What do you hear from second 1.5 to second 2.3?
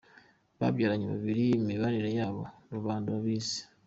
Imibanire